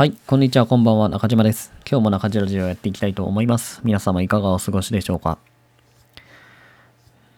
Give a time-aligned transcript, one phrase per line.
[0.00, 1.74] はい、こんにちは、こんばんは、中島です。
[1.86, 3.82] 今日も中島ラジオをやっていきたいと思います。
[3.84, 5.36] 皆様いかがお過ごしでしょうか？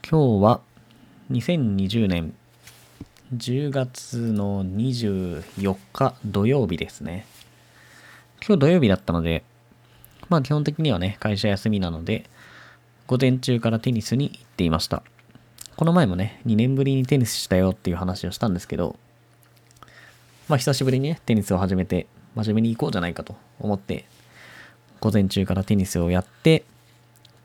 [0.09, 0.61] 今日は
[1.33, 2.33] 2020年
[3.35, 7.27] 10月の24日土曜日ですね。
[8.47, 9.43] 今日土曜日だったので、
[10.29, 12.31] まあ基本的にはね、会社休みなので、
[13.09, 15.03] 午前中からテニスに行っていました。
[15.75, 18.95] この前もね、2年ぶりにテニスしたよっていう話をしたんですけど、
[20.47, 24.05] まあ久しぶりにね、テニスを始めて、真面目に行こうじゃないかと思って、
[25.01, 26.65] 午前中からテニスをやって、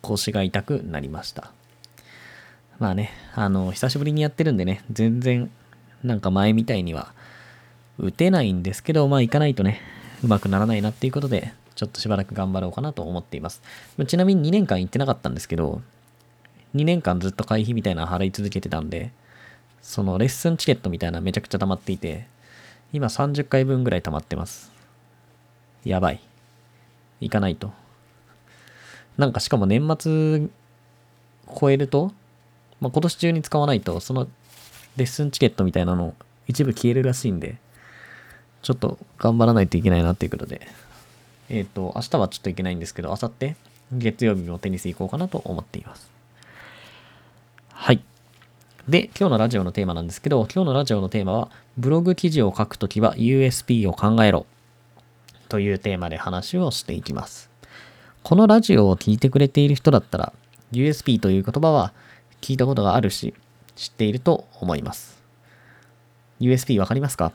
[0.01, 1.51] 腰が痛くなりました。
[2.79, 5.49] まあね、あの、久しぶりにやってるんでね、全然、
[6.03, 7.11] なんか前みたいには、
[7.97, 9.81] 打てないんですけど、まあ行かないとね、
[10.23, 13.61] うまくならないなっていうことで、ちょっとしばらく頑張ろうかなと思っています。
[14.07, 15.81] ちなみに2年間行ってなかったんですけど、
[16.75, 19.11] 2年間ずっと会費みたいなの払い続けてたんで、
[19.81, 22.27] そのレッスンチケットみたいなめちゃくちゃ溜まっていて、
[22.93, 24.76] 今30回分ぐらい溜まってます。
[25.83, 26.19] やばい。
[27.19, 27.71] 行かないと。
[29.17, 30.47] なんかしかも年末
[31.59, 32.11] 超えると、
[32.79, 34.27] まあ、今年中に使わないと、その
[34.95, 36.13] レッスンチケットみたいなの
[36.47, 37.57] 一部消えるらしいんで、
[38.61, 40.67] ちょっと頑張らないといけないなっていうことで、
[41.49, 43.55] えっ、と、明日はちょっといけないんですけど、明後日、
[43.91, 46.09] 月曜日もテニス行こうかなと思っています。
[47.71, 48.01] はい。
[48.87, 54.45] で、今日のラジオのテーマなんですけど、今日のラジオのテーマは、ブログ記事を書くときは USP を考えろ
[55.47, 57.49] というテーマで話をしていきます。
[58.23, 60.33] このラジオを聞いてくれている人だったら、
[60.71, 61.93] USP という言葉は
[62.41, 63.33] 聞いたことがあるし、
[63.75, 65.21] 知っていると思います。
[66.39, 67.31] USP わかりますか？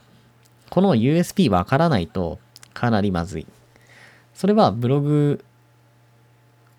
[0.71, 2.39] この USP わからないと
[2.75, 3.47] かなりまずい。
[4.35, 5.45] それはブログ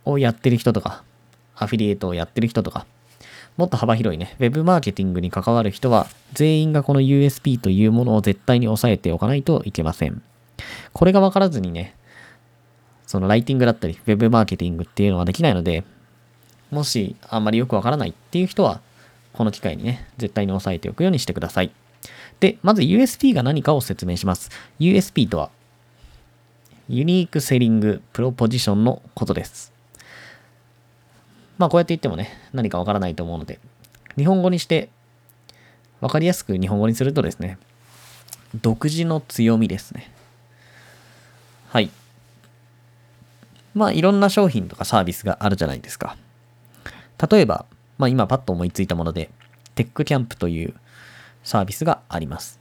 [0.06, 1.04] をやってる人とか、
[1.56, 2.86] アフィリエイトをやってる人とか、
[3.58, 10.24] もっと幅広いね、ウェブマーケティングに関わる人は、全員がこの USP というものを絶対に押さえておかないといけません。
[10.94, 11.96] これが分からずにね、
[13.06, 15.84] そのライティングだったり、ウェブマーケティングっていうのはできないので、
[16.72, 18.82] もしあんまりよくわからないっていう人は、
[19.34, 21.72] この機会にね、絶対に押さえておくようにしてください。
[22.40, 24.50] で、まず USP が何かを説明します。
[24.80, 25.50] USP とは、
[26.90, 29.72] ユニークセリングプロポジションのことです。
[31.58, 33.60] まあこうやって言ってもね、何かわからないと思うので、
[34.18, 34.90] 日本語にして、
[36.02, 37.58] わかりやすく日本語にするとですね、
[38.62, 40.12] 独自の強みですね。
[41.74, 41.90] はい。
[43.74, 46.18] まあいろんな商品とかサービスがあるじゃないですか。
[47.32, 47.66] 例えば、
[47.98, 49.32] まあ今パッと思いついたもので、
[49.74, 50.76] テックキャンプという
[51.44, 52.60] サービスがあります。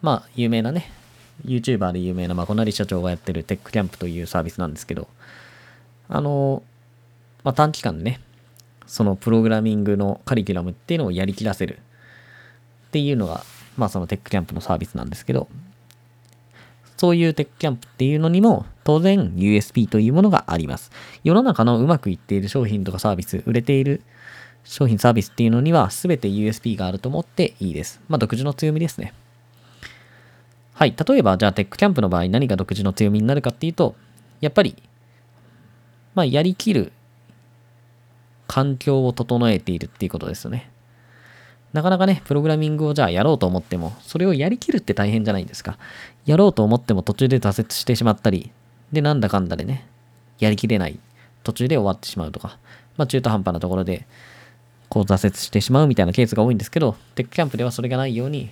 [0.00, 0.90] まあ有名なね、
[1.44, 5.08] YouTuber で有名なまこなり社長がやってるテックキャンプというサービスなんですけど、
[6.08, 6.62] あの、
[7.44, 8.18] まあ短期間でね、
[8.86, 11.80] そのプログラミングのカリキュラムっていうのをやりきらせる
[12.86, 13.44] っていうのが、
[13.76, 15.48] まあそのテックキャンプのサービスなんですけど、
[16.98, 20.90] そういうテックキャンプっていうのにも当然 USP というものがあります。
[21.22, 24.02] 世の中のうまくいっている商品とかサービス、売れている
[24.64, 28.00] 商品サービスっていうのには全て USP があると思っていいです。
[28.08, 29.14] まあ独自の強みですね。
[30.74, 30.94] はい。
[31.08, 33.94] 例えばじゃあテックキャンプの場合何が独自の強みになるかっていうと、
[34.40, 34.76] やっぱり、
[36.16, 36.92] まあやりきる
[38.48, 40.70] 環境を整えているっていうことですよね。
[41.72, 45.78] なかなかね、プログラミングをじゃあやろうと思っても、それをやりきるって大変じゃないですか。
[46.24, 48.50] やろうと思っても途中で挫折してしまったり、
[48.92, 49.86] で、なんだかんだでね、
[50.38, 50.98] やりきれない、
[51.42, 52.58] 途中で終わってしまうとか、
[52.96, 54.06] まあ中途半端なところで、
[54.88, 58.50] こう挫折してしまうみたいなケースが多いんですけど、テックキャンプではそれがないように、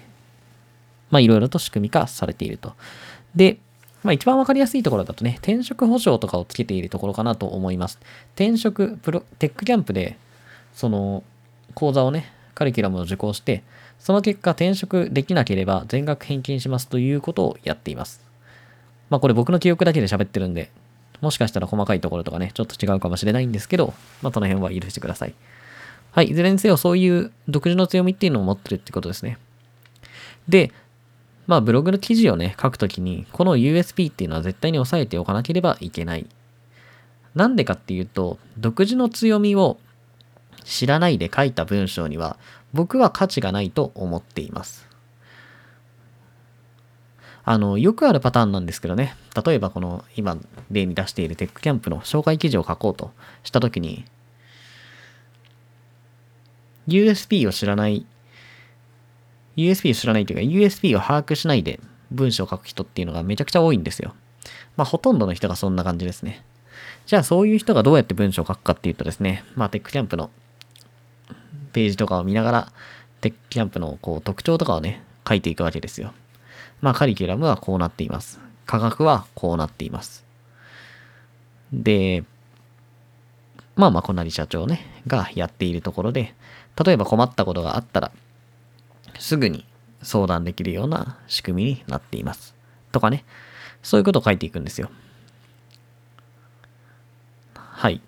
[1.10, 2.74] まあいろいろと仕組み化されていると。
[3.34, 3.58] で、
[4.02, 7.98] まあ一番わかりやすいところだとね、転職保証とかをつけているところかなと思います。
[8.34, 10.18] 転職、プロ、テックキャンプで、
[10.74, 11.24] その、
[11.74, 13.62] 講座をね、カリキュラムを受講して、
[13.98, 18.24] その結果転職できなければ全額返金しますということをやっています。
[19.10, 20.70] まあこれ僕の記憶だけで喋ってるんで、
[21.20, 25.34] もしかしたら細かいところとかね、ちょっと違うかもしれないんですけど、まあその辺は許してください。
[26.12, 29.36] はい、いずれにせよそういう独自の強みっていうのを持ってるってことですね。
[30.48, 30.72] で、
[31.46, 36.26] まあブログの記事をね、書くときに、この USP っていうのは絶対に押さえておかなければいけない。
[37.34, 39.76] なんでかっていうと、独自の強みを
[40.66, 42.36] 知らないで書いた文章には
[42.74, 44.86] 僕は価値がないと思っています。
[47.48, 49.14] あの、よくあるパターンなんですけどね。
[49.46, 50.36] 例えばこの今
[50.68, 53.12] 例に出しているテックキャンプの紹介記事を書こうと
[53.44, 54.04] したときに
[56.88, 58.04] USP を知らない
[59.56, 61.78] USP を知らないというか USP を把握しないで
[62.10, 64.14] 文章を書く人っていうのがめちゃくちゃ多いんですよ。
[64.76, 66.44] まあほとんどの人がそんな感じですね。
[67.06, 70.30] じゃあそういう人がどうやって文章を書くかっていうとですね、まあテックキャンプの
[71.76, 72.72] ページとかを見ながら、
[73.20, 76.14] テックキャンプのこう特徴とかをね、書いていくわけですよ。
[76.80, 78.40] まあカリキュラムはこうなっています。
[78.64, 80.24] 価格はこうなっています。
[81.74, 82.24] で、
[83.74, 86.34] まあま、こなり社長ね、がやっているところで、
[86.82, 88.10] 例えば困ったことがあったら、
[89.18, 89.66] すぐに
[90.02, 92.54] 相談できるような仕組みになっています。
[92.90, 93.26] とかね、
[93.82, 94.88] そういうことを書いていくんですよ。
[97.54, 98.00] はい。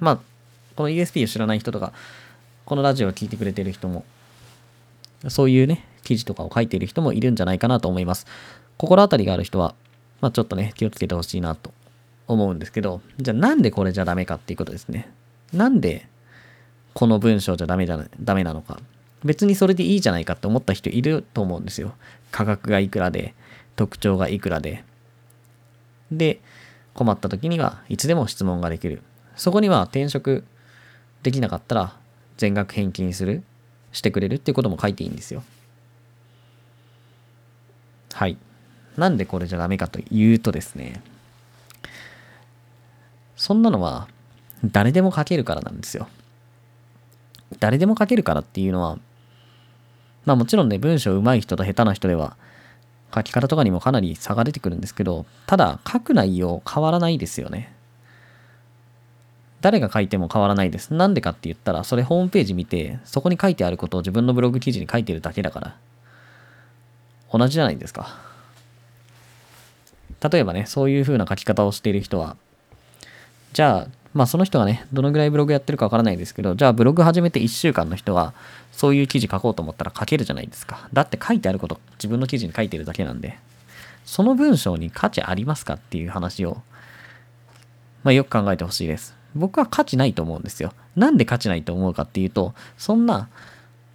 [0.00, 0.16] まあ、
[0.74, 1.92] この ESP を知らない人とか、
[2.70, 4.04] このラジオを聴いてくれてる人も、
[5.26, 8.28] そういうね、記事とかを書いている人もいるんじゃないかなと思います。
[8.76, 9.74] 心当たりがある人は、
[10.20, 11.72] まあちょっとね、気をつけてほしいなと
[12.28, 15.12] 思うんですけど、じゃあなんでこれじゃダメかっていうことですね。
[15.52, 16.06] なんで
[16.94, 18.78] この文章じゃダメじゃダメなのか。
[19.24, 21.94] 別にそれでいいじゃないかって思った人いると思うんですよ。
[22.30, 23.34] 価格がいくらで、
[23.74, 24.84] 特徴がいくらで。
[26.12, 26.40] で、
[26.94, 29.02] 困った時にはいつでも質問ができる。
[29.34, 30.44] そこには転職
[31.24, 31.99] できなかったら
[32.40, 33.42] 全額返金する、
[33.92, 35.42] してくれるっていうことも書いていいんですよ。
[38.14, 38.38] はい。
[38.96, 41.02] なんでこれじゃダメかというとですね、
[43.36, 44.08] そんなのは
[44.64, 46.08] 誰でも書けるからなんですよ。
[47.58, 48.98] 誰でも書けるからっていうのは、
[50.24, 52.38] まあもちろんね、文章上手い人と下手な人では、
[53.14, 57.74] 書き方とかにもかなり差が出てくるんですけど、ただ書く内容変わらないですよね。
[59.60, 60.94] 誰が書いても変わらないです。
[60.94, 65.76] なんでかって言ったら、それホームページ見て、そこに書いてあることを自分のブログ記事に書いてるだけだから。
[67.32, 68.18] 同じじゃないですか。
[70.28, 72.36] 例えばね、そういう風な書き方をしている人は、
[73.52, 78.34] じゃあ、まあその人がね、どのぐらいブログやってるかわからないですけど、じゃあブログ始めて1週間の人は、
[78.72, 80.88] そういう記事書こうと思ったら書けるじゃないですか。
[80.92, 83.38] だって書いてあること、自分の記事に書いてるだけなんで、
[84.04, 86.62] その文章に価値ありますかっていう話を、
[88.02, 89.19] まあよく考えてほしいです。
[89.34, 90.72] 僕は価値ないと思うんですよ。
[90.96, 93.28] なんで価値ないと思うかっていうと、そんな、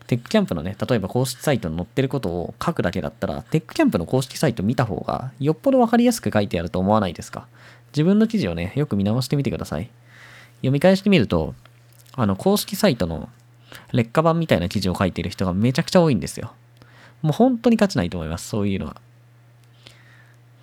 [0.07, 7.47] テックキャンプのね、例えば公式サイトに載ってることを書くだけだったら、テックキャンプの公式サイト見た方が、よっぽどわかりやすく書いてあると思わないですか。
[7.91, 9.89] 自分の記事をね、よく見直してみてください。
[10.57, 11.55] 読み返してみると、
[12.13, 13.29] あの、公式サイトの
[13.93, 16.53] 劣化版みたいな記事を書いてる人がめちゃくちゃ多いんですよ。
[17.21, 19.01] もう本当に価値ないと思います、そういうのは。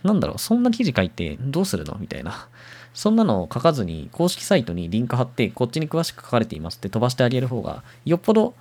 [0.05, 1.97] なんだろう、そんな記事書いてどうするの？
[1.99, 2.49] みたいな。
[2.95, 8.55] そんなのを書かずに公式サイトにリンク貼って、こっちに詳しく書かれていますって飛ばしてあげる方が、よっぽど、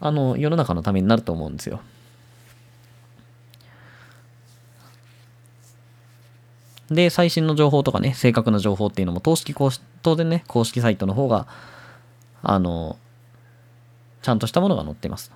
[0.00, 1.80] あの、世の中のためになると思うんですよ。
[6.90, 11.48] で、最新の情報とかね、正確な情報っていうのも、公式公式当然ね、公式サイトの方が、
[12.42, 12.96] あの、
[14.22, 15.32] ちゃんとしたものが載ってます。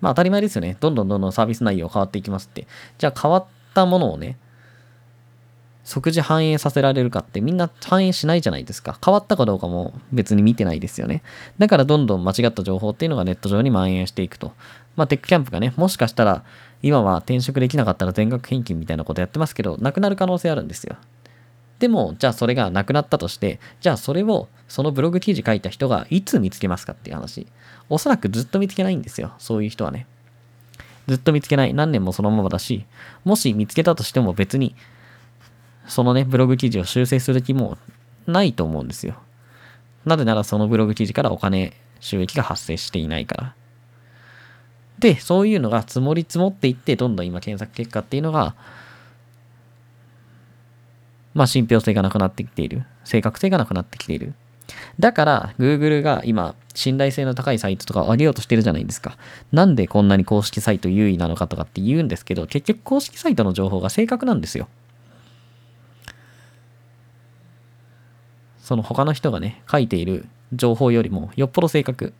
[0.00, 0.76] まあ当たり前ですよね。
[0.80, 2.66] どんどんどんどんサービス内容変わっていきますって。
[2.98, 4.36] じゃあ変わったものをね、
[5.84, 8.98] 即時反映させられるかってみんな反映しないじゃないですか。
[9.04, 11.22] 変わったかどうかも別に見てないですよね。
[11.58, 14.52] だからどんどん間違った情報っていうのがネット上に蔓延していくと。
[14.96, 16.44] まあテックキャンプがね、もしかしたら
[16.82, 20.96] 今は転職できなかったら全額返金みたいなことやってますけど、なくなる可能性あるんですよ。
[21.80, 27.48] でも、じゃあそれがなくなったとして、じゃあそれをそのブログ記事書いた人がいつ見つけますかっていう話。
[27.88, 29.32] おそらくずっと見つけないんですよ。
[29.38, 30.06] そういう人はね。
[31.08, 31.74] ずっと見つけない。
[31.74, 32.84] 何年もそのままだし、
[33.24, 34.76] もし見つけたとしても別に
[35.86, 37.78] そのね、ブログ記事を修正する気も
[38.26, 39.16] ないと思うんですよ。
[40.04, 43.54] なぜならそのブログ記事からお金、収益が発生していないから。
[44.98, 48.54] で、そういうのが積もり積もっていって、どんどん今検索結果っていうのが、
[51.34, 52.84] まあ信憑性がなくなってきている。
[53.04, 54.34] 正確性がなくなってきている。
[54.98, 59.16] だから、Google が今、信頼性の高いサイトとかを上げようとしてるじゃないですか。
[59.50, 64.68] なんでこんなに公式サイト優位なのかとかって言うんですけど、結局公式サイトの情報が正確なんですよ。
[68.62, 72.14] その他の人がね、書いている情報よりもよっぽど正確。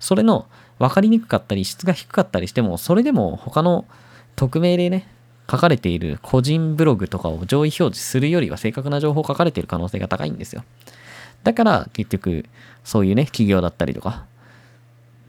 [0.00, 0.46] それの
[0.78, 3.86] 分かりにくかったり質が低かったりしても、それでも他の
[4.34, 5.06] 匿名でね、
[5.48, 10.64] 書かれている個人ブログとかを上位表示するよりは正確な情報を書かれている可能性が高いんですよ。
[11.44, 12.44] だから結局、
[12.82, 14.26] そういうね、企業だったりとか、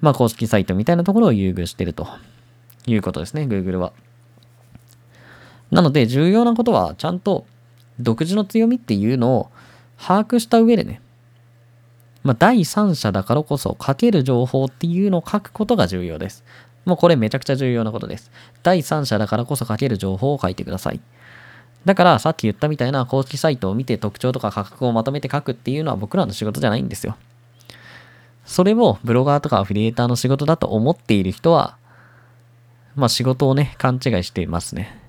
[0.01, 2.07] まあ公式サイトみたいなところを優遇してると
[2.87, 3.93] いうことですね、Google は。
[5.69, 7.45] なので重要なことはちゃんと
[7.99, 9.51] 独自の強みっていうのを
[9.97, 11.01] 把握した上でね、
[12.23, 16.43] まあ、第三者だからこそ書ける情報っていうのを書くことが重要です。
[16.85, 18.31] もうこれめちゃくちゃ重要なことです。
[18.63, 20.99] 第三者だからこそ書ける情報を書いてください。
[21.85, 27.15] だからさっき言ったみたいな公式サイトを見て特徴とか価格をまとめて書くっていうのは僕らの仕事じゃないんですよ。
[28.45, 31.77] それをブロガーとかアフィリエーターの仕事だと思っている人は、
[32.95, 35.04] まあ仕事をね、勘違いしていますね。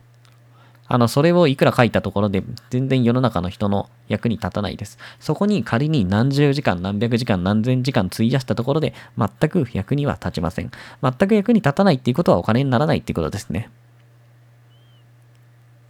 [0.88, 4.98] あの、それをいくら書いたところで全然世の中の人の役に立たないです。
[5.18, 10.70] そこに仮に何十時間、何百時間、何千時間費やしたところで全く役には立ちません。
[11.02, 13.70] 全く役に立たないっていうことはお金にならないっていうことですね。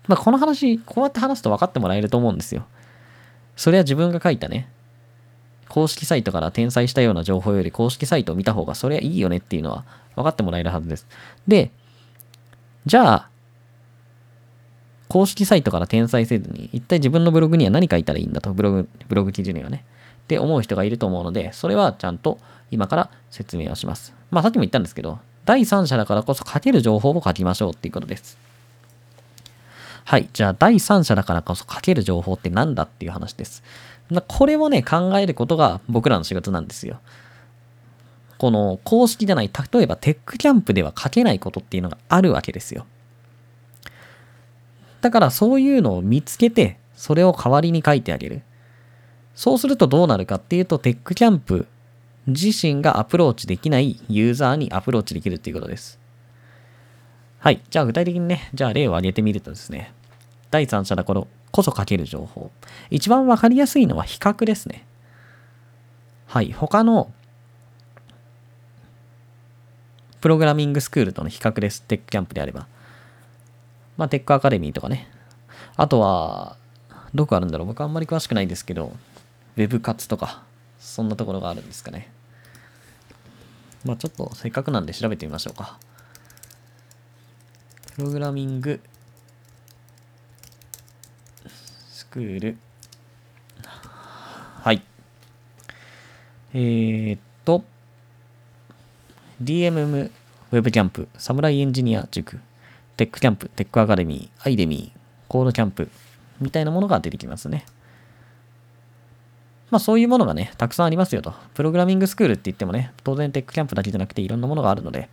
[0.09, 2.65] まあ、この話、こうやって話すと分かってもらえると思うんですよ。
[3.57, 4.69] それは自分が書いたね、
[5.69, 9.85] 公式サイトから転載したような情報より公式サイトを見た方がそれはいいよねっていうのは
[10.15, 11.07] 分かってもらえるはずです。
[11.49, 11.71] で、
[12.87, 13.29] じゃあ、
[15.09, 19.85] 公式サイトから転載せずに、一体自分のブログには何書いたらいいんだと、ブログ、ブログ記事にはね。
[20.25, 22.39] って思う人がいると思うので、それはちゃんと
[22.73, 24.13] 今から説明をします。
[24.31, 28.37] まあさっきも言ったんですけど、第三者だからこそ書ける情報を書きましょうっていうことです。
[30.05, 30.29] はい。
[30.33, 33.63] じゃあ、第三者だからこそ書ける情報って何だっていう話です。
[34.27, 36.99] これをね、考えることが僕らの仕事なんですよ。
[38.39, 42.85] この公式じゃない、例えばテックキャンプでは書けないことっていうのがあるわけですよ。
[45.07, 48.43] だからそういうのを見つけて、それを代わりに書いてあげる。
[49.37, 51.69] そうするとどうなるかっていうと、テックキャンプ
[52.27, 56.01] 自身がアプローチできないユーザーにアプローチできるっていうことです。
[57.39, 57.63] はい。
[57.71, 59.93] じゃあ具体的にね、じゃあ例を挙げてみるとですね、
[60.51, 62.51] 第三者だここそ書ける情報。
[62.91, 64.85] 一番わかりやすいのは比較ですね。
[66.27, 66.51] はい。
[66.51, 67.13] 他の
[70.21, 71.85] プログラミングスクールとの比較です。
[71.85, 72.67] テックキャンプであれば。
[73.97, 75.09] まあ、テックアカデミーとかね。
[75.76, 76.57] あとは、
[77.15, 78.93] どこあるんだろう僕あんまり詳しくないですけど、
[79.57, 80.43] ウェブ活とか、
[80.79, 82.11] そんなところがあるんですかね。
[83.85, 85.79] まあちょっとせっかくなんで調べてみましょうか。
[87.95, 88.81] プログラミング
[91.91, 92.59] スクール。
[94.62, 94.83] はい。
[96.53, 97.65] えー、っと、
[99.43, 100.11] DMM
[100.53, 102.41] ウェブキャンプ、サムライエンジニア塾、
[102.97, 104.99] テックキャンプ、テックアカデミー、アイデミー、
[105.29, 105.91] コードキャンプ、
[106.41, 107.67] みたいなものが出てきますね。
[109.71, 111.35] まあそういうものがね、たくさんありますよと。
[111.55, 115.09] プログラミングスクールって言ってもね、当然テックキャンプだけじゃなくていろんなものがあるので、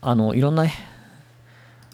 [0.00, 0.74] あの、いろんなね、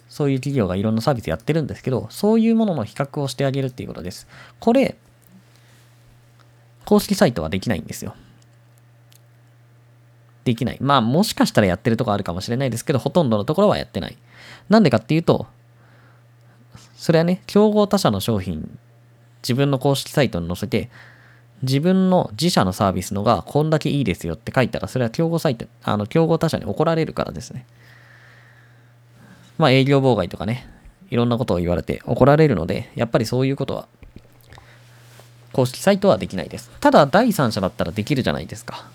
[0.08, 4.26] そういう企業がいろんなサービスやってるんですけど、そういうものの比較をしてあげるっていうことです。
[4.58, 4.96] これ、
[6.84, 8.14] 公式サイトはできないんですよ。
[10.44, 10.78] できない。
[10.80, 14.16] まあもしかしたらやってるとこあるかもしれないですけど、ほとんどのところはやってない。
[14.68, 15.46] なんでかっていうと、
[16.96, 18.78] それはね、競合他社の商品
[19.42, 20.88] 自分の公式サイトに載せて、
[21.62, 27.66] 自分の自社のサービスのがこんだけいいですよって書いたら、それは競合サイト、あの、競合他社に怒られるからですね。
[29.58, 30.68] まあ、営業妨害とかね、
[31.10, 33.86] いろんなことを言われて怒られるので、やっぱりそういうことは、
[35.52, 36.70] 公式サイトはできないです。
[36.80, 38.86] ただ、第三者だったらできるじゃないですか。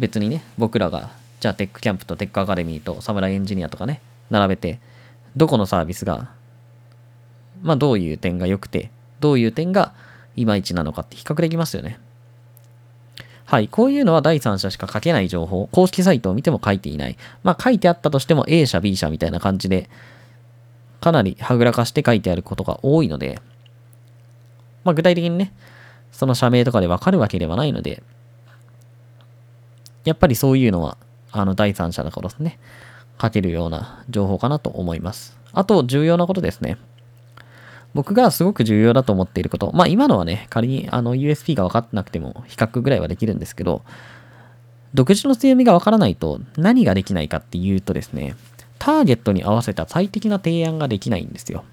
[0.00, 4.80] 別にね、僕らが、じゃあ、テックキャンプとテックアカデミーとサムライエンジニアとかね、並べて、
[5.36, 6.30] どこのサービスが、
[7.62, 8.90] まあ、どういう点が良くて、
[9.20, 9.92] どういう点が
[10.36, 11.98] いまいちなのかって比較できますよね。
[13.44, 13.68] はい。
[13.68, 15.66] こういうのは第三者しか書けない情報。
[15.72, 17.16] 公式サイトを見ても書いていない。
[17.42, 19.90] まあ書いてあったとしても A 社、B 社みたいな感じで、
[21.00, 23.40] かなりはぐらかして書いてあることが多いので、
[24.84, 25.52] まあ具体的にね、
[26.12, 28.04] その社名とかでわかるわけではないので、
[30.04, 30.96] やっぱりそういうのは、
[31.32, 32.58] あの第三者だからですね、
[33.20, 35.38] 書けるような情報かなと思います。
[35.52, 36.78] あと、重要なことですね。
[37.92, 39.72] 僕がすごく重要だと思っていること。
[39.74, 43.82] まあ今のはね、仮にあの USP が分かってなくても比較ぐらいはできるんですけど、
[44.94, 48.36] 独自の強みが分からないと何ができないかっていうとですね、
[48.78, 51.64] ターゲットに合わせた最適な提案ができないんですよ。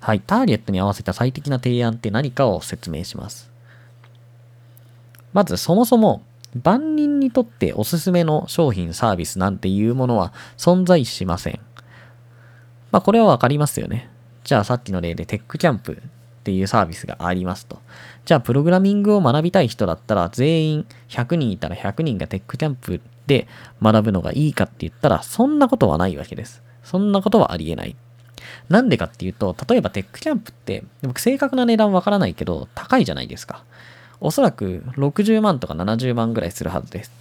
[0.00, 3.49] はい、ターゲットに合わせた最適な提案って何かを説明します。
[5.32, 6.22] まずそもそも
[6.62, 11.60] 万人にとっておすすめの商品サービスなんていうものは存在しません。
[12.90, 14.10] まあこれはわかりますよね。
[14.42, 17.78] じゃあさっきの例でテックキャンプっていうサービスがありますと。
[18.24, 23.46] じゃあプログラミングを学びたい人だったら全員100人いたら100人がテックキャンプで
[23.80, 26.62] 学ぶのがいいかって言ったらそんなことはないわけです。
[26.82, 27.94] そんなことはありえない。
[28.68, 33.64] なんでかっていうと、例えばテックキャンプって、僕正確な値段わからないけど高いじゃないですか。
[34.20, 37.12] おそらく60万とか70万ぐらいするはずです。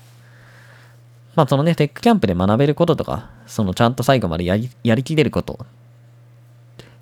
[1.36, 5.66] まあそのね、テックキャンプで学べることとか、そのちゃんと最後までやり、やりきれること、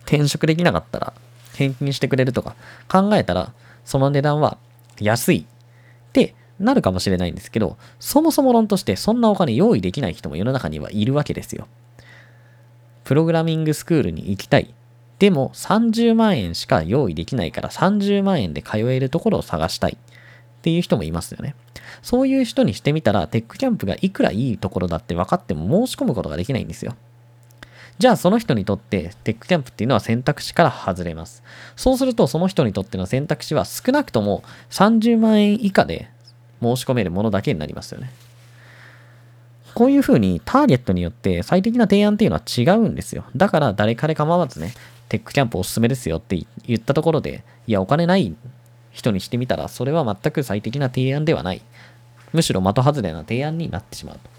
[0.06, 1.13] 転職できなかったら
[1.56, 2.56] 返金してくれるとか
[2.88, 3.51] 考えたら、
[3.84, 4.58] その値段は
[5.00, 11.68] 安いってなるかもしれないんですけど、そもそも論としてそんなお金用意できない人も世の中にはいるわけですよ。
[13.04, 14.74] プログラミングスクールに行きたい。
[15.19, 21.55] でも30万円しか用意できないから30万円で通えるところを探したいっていう人もいますよね。
[22.01, 26.95] そういう人にしてみたら、テックキャンプがいくらいいところだって分かっても申し込むことができないんですよ。
[27.97, 31.41] じゃあその人にとってテックキャンプっていうのは選択肢から外れます。
[31.75, 36.09] そうするとその人にとっての選択肢は少なくとも30万円以下で
[36.62, 38.12] 申し込めるものだけになりますよね。
[39.74, 43.25] こういう風にターゲットによって最適な提案っていうのは違うんですよ。
[43.36, 44.74] だから誰彼構わずね、
[45.09, 48.35] テックキャンプおすすめですよって言ったところで、いや、お金ない
[48.91, 51.61] 人にしてみたら、それは全く最適な提案ではない。
[52.33, 54.29] むしろ的外れな提案になってしまうと。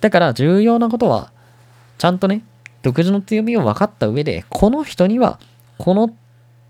[0.00, 1.32] だから重要なことは、
[1.98, 2.42] ちゃんとね、
[2.82, 5.38] 独自の強みを分かった上で、この人には
[5.78, 6.14] この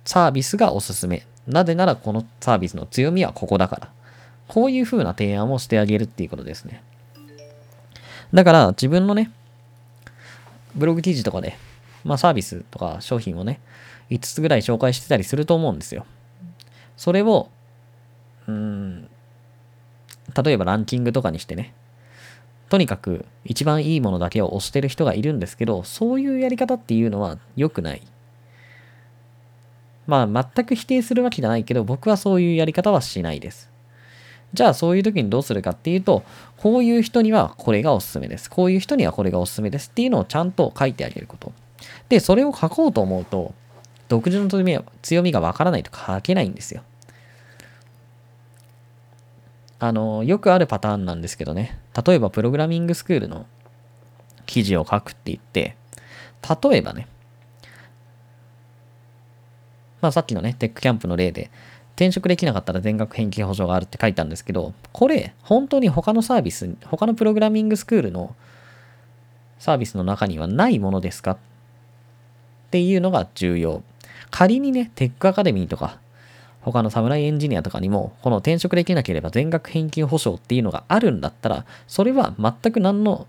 [0.04, 1.26] サービスがおすすめ。
[1.46, 3.88] なぜならこのサービスの強みはここだから。
[4.48, 6.82] こういう風な提案をしてあげるっていうことですね。
[8.34, 9.30] だから自分のね、
[10.74, 11.56] ブログ記事とかで、
[12.04, 13.61] まあサービスとか商品をね、
[14.11, 16.07] 5つぐらい紹介してたりすると思うんですよ。
[16.97, 17.49] それを、
[18.47, 19.09] うん、
[20.42, 21.75] 例えばランキングとかにしてね、
[22.69, 28.02] とにかく一番いいものだけを押してる人がいるんですけど、そういうやり方っていうのは良くない。
[30.07, 33.71] まあ全く否定するわけじゃないけど、僕はそういうやり方はしないです。
[34.52, 36.25] じゃあそういう時にどうするかっていうと、
[36.57, 38.50] こういう人にはこれがおすすめです。
[38.50, 41.52] こういう人にはこれがおすすめですっていうのをちゃんと書いてあげること。
[42.08, 43.54] で、それを書こうと思うと、
[44.08, 44.49] 独自の
[45.02, 46.82] 強みがわからないと書けないんですよ。
[49.78, 51.78] あの、よくあるパターンなんですけどね。
[52.06, 53.46] 例えば、プログラミングスクールの
[54.46, 55.76] 記事を書くって言って、
[56.62, 57.06] 例えばね、
[60.00, 61.50] まあさっきのね、テックキャンプの例で、
[61.94, 68.34] 転職できなかったら全額返金保証があるって書いたんですけど、これ、本当に他のサービス、他のプログラミングスクールの
[69.58, 71.38] サービスの中にはないものですかっ
[72.70, 73.82] ていうのが重要。
[74.30, 75.98] 仮にね、テックアカデミーとか、
[76.60, 83.26] 他の侍エンジニアとかにも、この転職できなければ全額返金保証っていうのがあるんだったら、それは全く何の、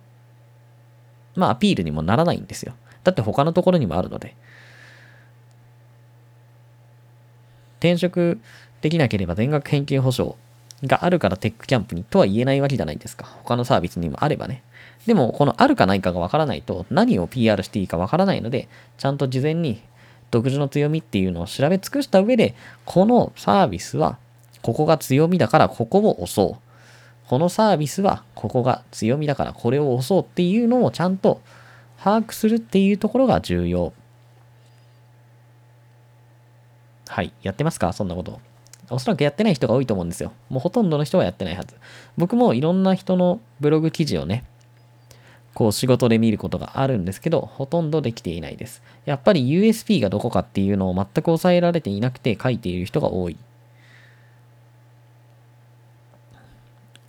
[1.36, 2.74] まあアピールにもならないんですよ。
[3.04, 4.36] だって他のところにもあるので。
[7.80, 8.40] 転職
[8.82, 10.38] できなければ全額返金保証
[10.86, 13.26] があるからテックキャンプにとは言えないわけじゃないですか。
[13.44, 14.64] 他のサービスにもあればね。
[15.06, 19.82] でも、このあるかないかがわからないと何を PR していいかわからないので、ちゃんと事前に
[20.30, 24.18] 独自の強みっていうのを調べ尽くした上で、このサービスは
[24.62, 27.28] ここが強みだからここを押そう。
[27.28, 31.42] このサービスはここが強みだからこれを押そうっていうのをちゃんと
[31.98, 33.94] 把握するっていうところが重要。
[37.08, 37.34] はい。
[37.42, 37.92] やってますか？
[37.94, 38.40] そんなこと。
[38.92, 40.34] おそらくやってない人が多いと思うんですよ。
[40.50, 41.76] もうほとんどの人はやってないはず。
[42.18, 44.44] 僕もいろんな人のブログ記事をね、
[45.54, 48.82] こう仕事で見ることがあるんですけど、ほとんどできていないです。
[49.06, 53.38] やっぱり USP がどこかっていうのを全く抑えられていなくて書いている人が多い。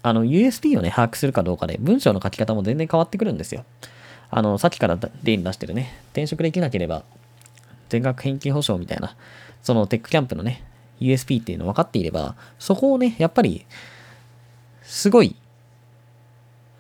[0.05, 3.65] あの、USP をね、把握するかどうかで文章の書き方も全然変わってくるんですよ。
[4.31, 7.05] あの、さっきから例に出してるね、転職できなければ
[7.89, 9.15] 全額返金保証みたいな、
[9.63, 10.65] そのテックキャンプのね、
[11.03, 13.67] USP っていうの分かっていれば、そこをね、やっぱり、
[14.83, 15.37] すごい、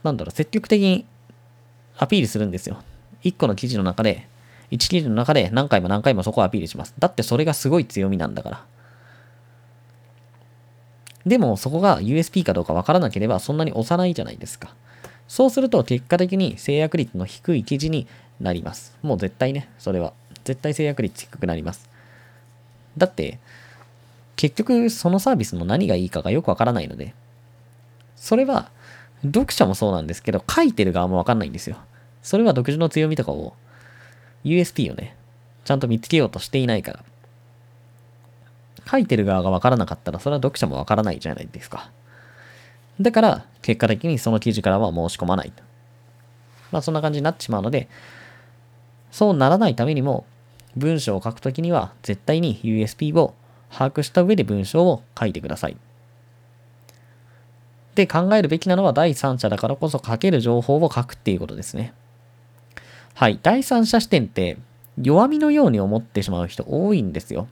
[0.02, 1.06] なんだろう、積極的に
[1.98, 2.82] アピールするんですよ。
[3.22, 4.28] 1個の記事の中で、
[4.70, 6.94] 1記事の中で何回も何回もそこをアピールします。
[6.98, 8.64] だってそれがすごい強みなんだから。
[11.26, 14.74] でもそこが USP かどうかわからなければそんなに押さないじゃないですか。
[15.28, 18.08] そうすると結果的に制約率の低い記事に
[18.40, 18.96] なります。
[19.02, 20.14] もう絶対ね、それは。
[20.44, 21.88] 絶対制約率低くなります。
[22.96, 23.38] だって、
[24.36, 27.14] 結局そのサービスの何がいいかがよくわからないので、
[28.16, 28.70] それは
[29.24, 31.76] 読者もそうなんですけど、書いてる側もわかんないんですよ。
[32.22, 33.54] それは独自の強みとかを、
[34.44, 35.16] USP をね、
[35.64, 37.04] ちゃんと見つけようとしていないから。
[38.90, 41.90] 書いてる側がわからなかったら、それは読者もわからないじゃないですか。
[43.00, 45.52] だから、結果的にその記事からは申し込まない。
[46.72, 47.88] まあ、そんな感じになってしまうので、
[49.10, 50.26] そうならないためにも、
[50.76, 53.34] 文章を書くときには、絶対に USP を
[53.72, 55.76] 把握した上で文章を書いてください。
[57.94, 61.92] で考えるべきなのは第三者だからこそ書ける情報を書くっていうことですね。
[63.14, 63.38] はい。
[63.42, 64.56] 第三者視点って
[65.00, 67.48] 弱みのように思ってしまう人多いんですよ。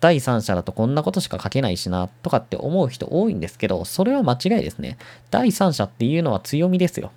[0.00, 4.96] 第三者だとこんなことしか書けないしなとかって思う人多いんですけど、それは間違いですね。
[5.30, 7.12] 第三者っていうのは強みですよ。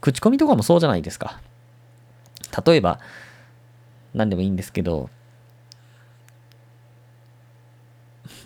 [0.00, 1.40] 口コミとかもそうじゃないですか。
[2.64, 3.00] 例えば、
[4.14, 5.10] 何でもいいんですけど、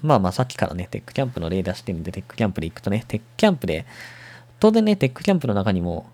[0.02, 3.86] まあまあさっきからね、テックキャンプの例出してるんで、テックキャンプで行くとね、テックキャンプで、
[4.60, 6.06] 当然ね、テックキャンプの中にも、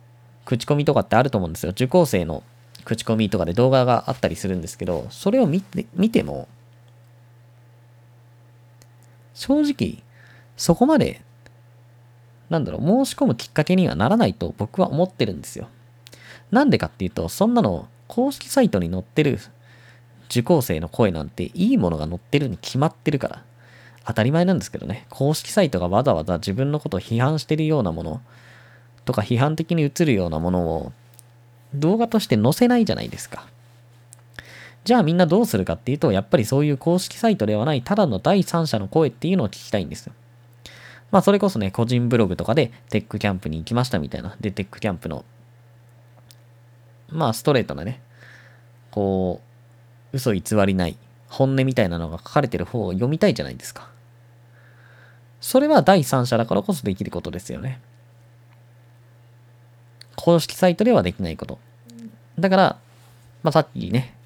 [0.44, 1.70] 口コミとかってあると思うんですよ。
[1.72, 2.42] 受講生の
[2.84, 6.48] 口コミとかで動画があったりするんですけど、それを見て、見ても、
[9.34, 10.02] 正直、
[10.56, 11.22] そこまで、
[12.50, 15.68] なんだろう、申し込むきっかけにはならないと僕は思ってるんですよ。
[16.50, 19.38] なんでかっていうと、そんなの公式サイトに載ってる
[20.30, 23.44] 受講生の声なんていいものが載ってるに決まってるから。
[24.04, 28.22] 当たり前なんですけどね、公式サイトがわざわざ自分のことを批判してるようなもの
[29.04, 30.92] とか批判的に映るようなものを
[31.74, 33.46] 動画として載せないじゃないですか。
[34.84, 40.14] じゃあみんなどうするかっていうと、やっぱりそういう公式サイトではないただの第三者の声っていうのを聞きたいんですよ。
[41.10, 44.36] まあそれこそね、個人ブログとかでテックキャンプに行きましたみたいな。
[44.40, 45.26] で、テックキャンプの、
[47.08, 48.00] まあストレートなね、
[48.90, 49.40] こ
[50.12, 50.96] う、嘘偽りない
[51.28, 53.88] 本音みたいなのが書かれてる方を読みたいじゃないですか。
[55.40, 57.80] それは第三者だからこそできることですよね。
[60.16, 61.58] 公式サイトではできないこと。
[62.38, 62.78] だから、
[63.42, 64.16] まあ、さっきね、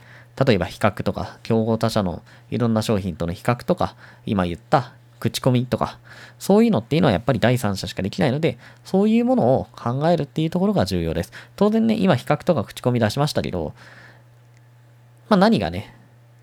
[0.47, 6.01] 例えば比較とか、競合他社のいろんな商品との比較とか、今言った口コミとか、
[6.41, 11.31] そういうのっていうのはやっぱり第三者しかできないので、そういうものを考えるっていうところが重要です。
[11.55, 13.73] 当然ね、今比較とか口コミ出しましたけど、
[15.29, 15.95] まあ何がね、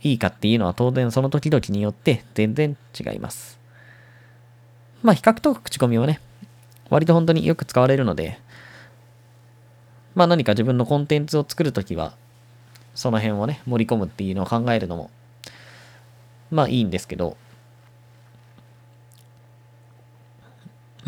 [0.02, 3.60] いいかっていうのは当然その時々によって全然違います。
[5.04, 6.22] まあ比較とか口コミはね、
[6.90, 8.40] 割と本当によく使われるので、
[10.16, 12.14] まあ何か自分のコンテンツを作るときは、
[12.96, 15.10] その辺をね、盛り込むっていうのを考えるのも、
[16.50, 17.36] まあいいんですけど、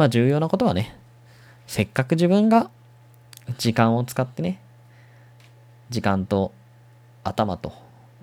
[0.02, 0.98] まあ重要なことはね、
[1.68, 2.72] せっかく自分が
[3.60, 4.60] 時間を使ってね、
[5.92, 6.54] 時間と
[7.24, 7.72] 頭と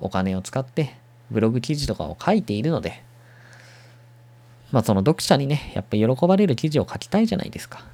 [0.00, 0.96] お金を使って
[1.30, 3.04] ブログ記事とかを書いているので、
[4.72, 7.84] まあその読者にね、やっぱ喜ばれる記事を書きたいじゃないですか。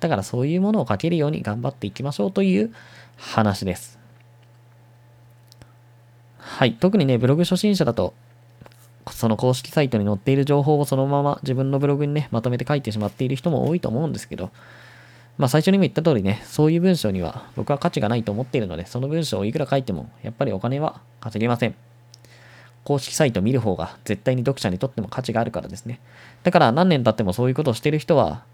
[0.00, 2.72] だからそういうものを書けるように頑張っていきましょうという
[3.18, 3.98] 話です。
[6.38, 6.76] はい。
[6.76, 8.14] 特にね、ブログ初心者だと、
[9.18, 14.50] その公式サイトに載っている情報をそのまま自分のブログにね、まとめて書いてしまっている人も多いと思うんですけど、
[15.38, 21.74] まあ最初にも言った通りね、そういう文章には僕は価値がないと思っているので、その文章をいくら書いても、やっぱりお金は稼げません。
[22.84, 25.98] 公式サイト見る方が絶対に読者にとっても価値があるからですね。
[26.44, 28.44] だから何年経ってもそういうことをしてる人は、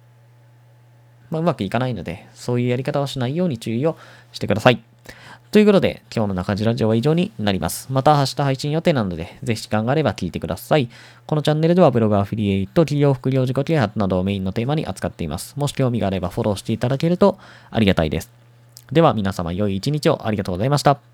[1.29, 3.99] まあ、うまくいかないので、そういうやり方をしないように注意を
[4.33, 4.83] してください。
[5.55, 7.87] ということで、今日の中地ラジオは以上になります。
[7.89, 10.89] また明日配信予定なので、ぜひ時間があれば聞いてください。
[11.27, 15.55] このチャンネルではブログアフィリエイト、企業副業自己啓発などをメインのテーマに扱っています。
[15.57, 17.39] もし興味があればフォローしていただけると
[17.71, 18.33] ありがたいです。
[18.91, 21.14] では皆様良い一日をありがとうございました。